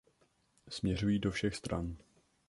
[0.69, 1.97] Směřují do všech stran.